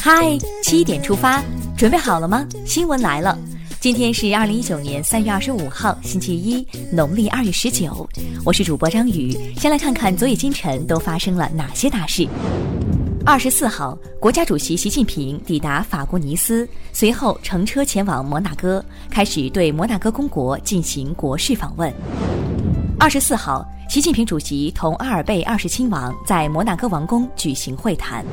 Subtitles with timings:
[0.00, 1.40] 嗨，七点出发，
[1.76, 2.44] 准备好了吗？
[2.66, 3.38] 新闻来了，
[3.78, 8.04] 今天是二零一九年三月二十五号，星期一，农历二月十九。
[8.44, 12.26] 我是主播张宇，先来看看昨夜今晨都发生了哪些大事。
[13.24, 21.92] 二十四号，国家主席习近平抵达法国尼斯，随后乘车前往摩纳哥，开始对摩纳哥公国进行国事访问。
[22.98, 28.24] 二十四号，习近平主席同阿尔贝二世亲王在摩纳哥王宫举行会谈。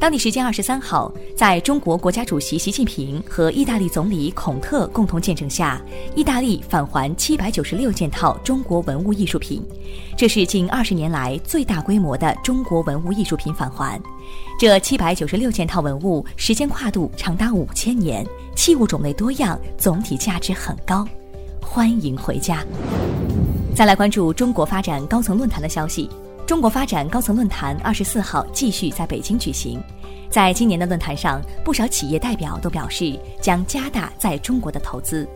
[0.00, 5.82] 当地时间二十三号，在中国国家主席习近平和意大利总理孔特共同见证下，
[6.14, 9.60] 意大利返还七百九十六件套中国文物艺术品，
[10.16, 14.00] 这是近二十年来最大规模的中国文物艺术品返还。
[14.56, 21.04] 这七百九十六件套文物时间跨度长达五千年，器物种类多样，总体价值很高。
[21.60, 22.64] 欢迎回家。
[23.74, 26.08] 再来关注中国发展高层论坛的消息。
[26.48, 29.78] 中国发展高层论坛二十四号继续在北京举行，
[30.30, 35.28] 在今年的论坛上，不少企业代表都表示将加大在中国的投资。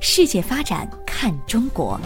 [0.00, 2.00] 世界发展看中国，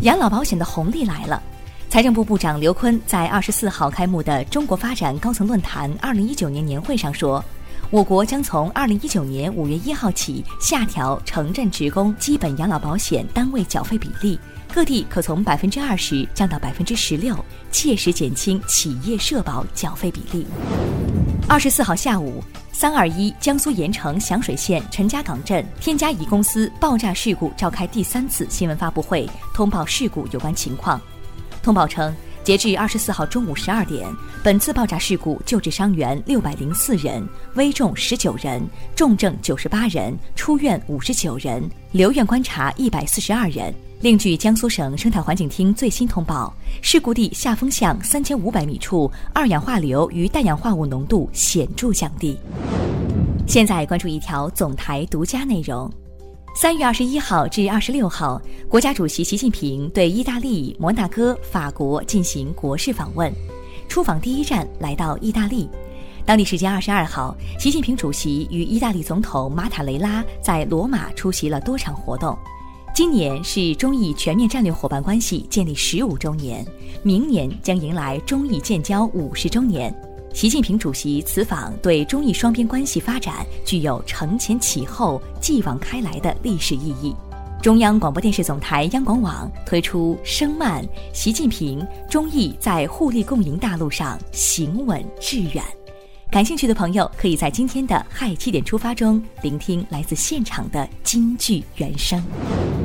[0.00, 1.42] 养老保险的红利来了。
[1.90, 7.44] 财政部部长刘昆在二十四号开幕的中国发展高层论坛二零一九年年会上说，
[7.90, 14.38] 我国将从二零一九年五月一号起下调城镇职工基本养老保险单位缴费比例。
[14.72, 17.36] 各地可从百分之二十降到百分之十六，
[17.72, 20.46] 切实减轻企业社保缴费比例。
[21.48, 31.00] 二十四号下午，三二一江苏盐城响水县陈家港镇天嘉宜公司爆炸事故召开第三次新闻发布会，通报事故有关情况。
[31.60, 34.08] 通报称，截至二十四号中午十二点，
[34.42, 37.22] 本次爆炸事故救治伤员六百零四人，
[37.54, 38.66] 危重十九人，
[38.96, 43.72] 重症九十八人，出院五十九人，留院观察一百四十二人。
[44.00, 52.38] 另据江苏省生态环境厅最新通报，事故地下风向三千五百米处二氧化硫与氮氧化物浓度显著降低。
[53.46, 55.92] 现在关注一条总台独家内容：
[56.54, 63.32] 三月二十一号至二十六号，国家主席习近平对意大利、摩纳哥、法国进行国事访问，
[63.88, 65.68] 出访第一站来到意大利。
[66.26, 72.36] 当地时间二十二号，习近平主席与意大利总统马塔雷拉在罗马出席了多场活动。
[72.92, 76.66] 今年是中意全面战略伙伴关系建立十五周年，
[77.04, 79.94] 明年将迎来中意建交五十周年。
[80.32, 87.14] 习近平主席此访对中意双边关系发展具有承前启后、继往开来的历史意义。
[87.60, 95.62] 中央广播电视总台央广网推出“声慢，习近平中意在互利共赢大路上行稳致远”。
[96.30, 102.22] 感兴趣的朋友可以在今天的《嗨七点出发》中聆听来自现场的京剧原声。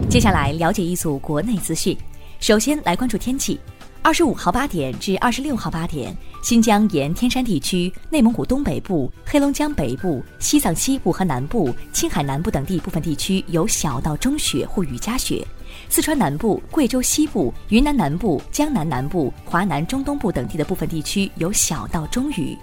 [0.10, 1.96] 接下来了解一组国内资讯。
[2.40, 3.60] 首先来关注天气。
[4.02, 15.44] 二十五号八点至二十六号八点，新疆沿天山地区、内蒙古东北部、黑龙江北部、西藏西部和南部、青海南部等地部分地区有小到中雪或雨夹雪；
[15.90, 22.56] 四川南部、贵州西部、云南南部、江南南部、华南中东部等地的部分地区有小到中雨。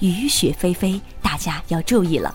[0.00, 2.34] 雨雪霏霏，大家要注意了。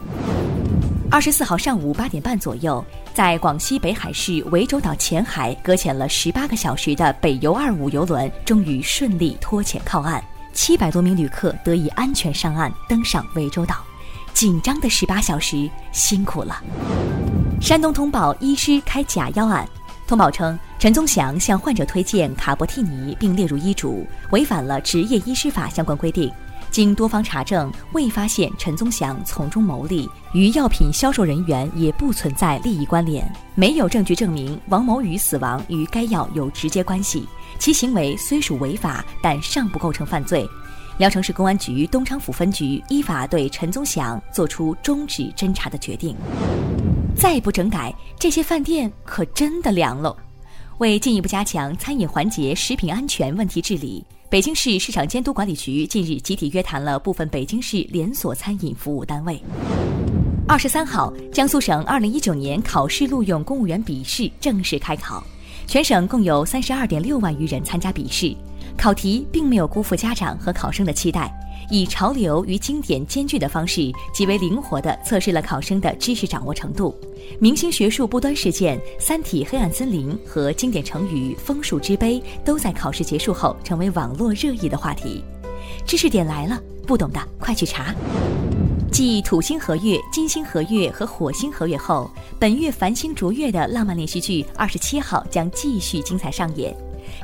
[1.12, 2.82] 二十四号上午八点半左右，
[3.14, 13.78] 在广西北海市涠洲岛前海搁浅了十八个小时的北游二五游轮，终于顺利脱潜靠岸，七百多名旅客得以安全上岸，登上涠洲岛。
[14.34, 16.62] 紧张的十八小时，辛苦了。
[17.60, 19.68] 山东通报医师开假药案，
[20.08, 26.32] 通报称陈宗祥向患者推荐卡博替尼并列入医嘱，违反了执业医师法相关规定。
[26.74, 37.28] 经多方查证，未发现陈宗祥从中牟利，与药品销售人员也不存在利益关联，没有证据证明王某宇死亡与该药有直接关系。
[37.60, 40.50] 其行为虽属违法，但尚不构成犯罪。
[40.98, 46.16] 聊城市公安局东昌府分局依法对陈宗祥作出终止侦查的决定。
[47.16, 50.18] 再不整改，这些饭店可真的凉了！
[50.80, 54.04] 为进一步加强餐饮环节食品安全问题治理。
[54.34, 59.40] 北京市市场监督管理局近日集体约谈了部分北京市连锁餐饮服务单位。
[60.48, 65.24] 二十三号，江苏省二零一九年考试录用公务员笔试正式开考，
[65.68, 68.36] 全省共有三十二点六万余人参加笔试。
[68.76, 71.32] 考题并没有辜负家长和考生的期待。
[71.74, 76.96] 以潮流与经典兼具的方式，极为灵活地测试了考生的知识掌握程度。
[77.40, 85.24] 明星学术不端事件《三体》黑暗森林和经典成语“枫树之悲”都在考试结束后成为网络热议的话题。
[85.84, 87.92] 知识点来了，不懂的快去查。
[88.92, 96.72] 继土星合月、金星合月和火星合月后，本月繁星逐月的浪漫连续剧二十七号将继续精彩上演。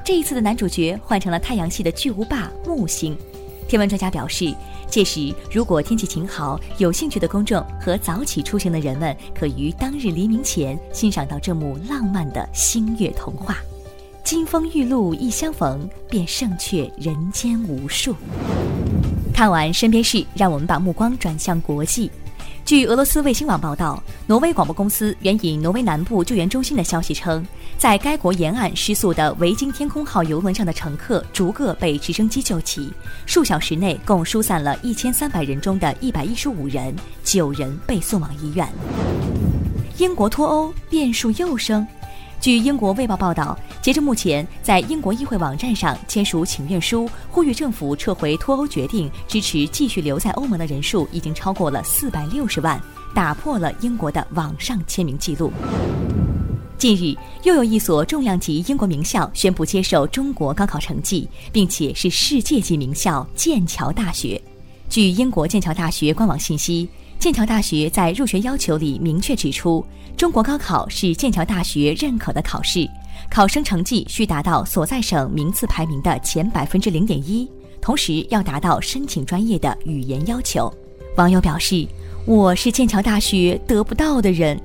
[0.04, 3.16] 这一次的男主角换成了太阳系的巨无霸木星。
[3.70, 4.52] 天文专家表示，
[4.88, 13.58] 届时如果天气晴好，有兴趣的公众和早起出行的人们，可于当日黎明前欣赏到这幕浪漫的星月童话。
[14.24, 18.16] 金风玉露一相逢，便胜却人间无数。
[19.32, 22.10] 看完身边事，让我们把目光转向国际。
[22.66, 27.44] 据俄罗斯卫星网报道，挪威广播公司援引挪威南部救援中心的消息称，
[27.80, 32.94] 在该国沿岸失速的维京天空号游轮上的乘客逐个被直升机救起，
[33.26, 38.68] 数小时内共疏散了一千三百人中的一百一十五人，九人被送往医院。
[39.98, 41.86] 英国脱欧变数又生。
[42.42, 52.82] 据英国《卫报》报道，截至目前，在英国议会网站上签署请愿书呼吁政府撤回脱欧决定、支持继续留在欧盟的人数已经超过了四百六十万，
[53.14, 55.52] 打破了英国的网上签名记录。
[56.78, 57.14] 近日，
[57.44, 64.42] 又有一所重量级英国名校宣布接受中国高考成绩，并且是世界级名校——剑桥大学。
[64.88, 66.88] 据英国剑桥大学官网信息。
[67.20, 69.86] 剑桥大学在入学要求里明确指出，
[70.16, 72.90] 中国高考是剑桥大学认可的考试，
[73.30, 77.46] 考生成绩需达到所在省名次排名的前百分之零点一，
[77.82, 80.74] 同时要达到申请专业的语言要求。
[81.18, 81.86] 网友表示
[82.26, 84.58] ：“我是剑桥大学得不到的人。”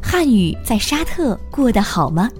[0.00, 2.30] 汉语在沙特过得好吗？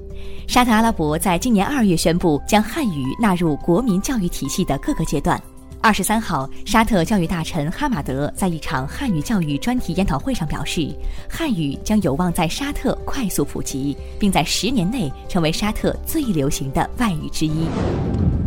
[0.47, 5.43] 沙特阿拉伯在今年二月宣布将汉语纳入国民教育体系的各个阶段。
[5.87, 10.93] 二十三号，沙特教育大臣哈马德在一场汉语教育专题研讨会上表示，
[11.31, 17.69] 汉语将有望在沙特快速普及，并在十年内成为沙特最流行的外语之一。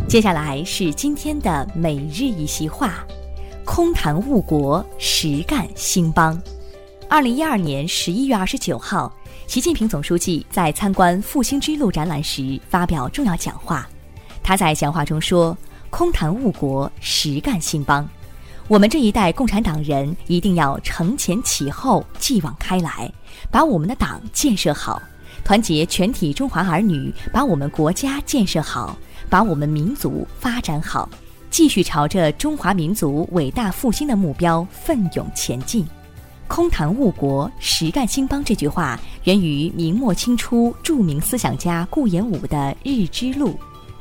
[0.06, 3.02] 接下来是今天的每日一席话：
[3.64, 6.38] 空谈误国，实干兴邦。
[7.08, 9.10] 二零一二年十一月二十九号，
[9.46, 13.88] 习近平总书记在参观复兴之路展览时发表重要讲话，
[14.42, 15.56] 他在讲话中说。
[15.90, 18.08] 空谈误国，实干兴邦。
[18.68, 23.12] 我们这一代共产党人一定要承前启后，继往开来，
[23.50, 25.02] 把我们的党建设好，
[25.44, 28.96] 团结全体中华儿女，把我们国家建设好，
[29.28, 31.08] 把我们民族发展好，
[31.50, 35.84] 继续朝着中华民族伟大复兴的目标奋勇前进。
[36.46, 43.50] 空谈误国，实干兴邦这句话源于明末清初著名思想家顾炎武的《日之录》。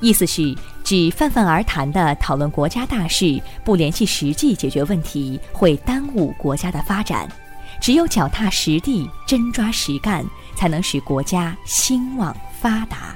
[0.01, 0.56] 意思是
[0.89, 7.30] 只泛泛而谈的讨论国家大事，不联系实际解决问题，会耽误国家的发展。
[7.80, 10.25] 只有脚踏实地、真抓实干，
[10.56, 13.15] 才能使国家兴旺发达。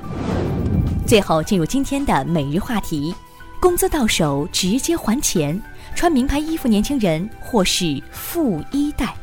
[1.07, 3.11] 最后进入今天的每日话题：
[3.59, 5.59] 工资到手直接还钱，
[5.95, 9.15] 穿名牌衣服年轻人或是富一代。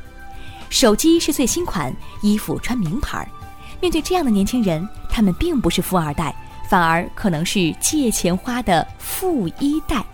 [0.71, 3.25] 手机是最新款，衣服穿名牌。
[3.81, 6.35] 面对这样的年轻人，他们并不是富二代。
[6.71, 10.05] 反而可能是借钱花的富一代。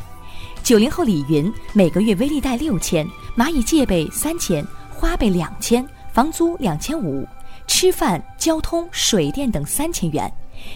[0.62, 3.06] 九零后李云每个月微利贷六千，
[3.36, 7.28] 蚂蚁借呗三千，花呗两千，房租两千五，
[7.66, 10.32] 吃饭、交通、水电等三千元，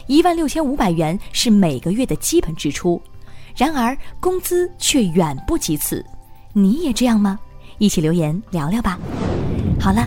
[0.06, 3.00] 一万六千五百元是每个月的基本支出。
[3.56, 6.04] 然而工资却远不及此。
[6.52, 7.40] 你也这样吗？
[7.78, 8.98] 一起留言聊聊吧。
[9.80, 10.06] 好了。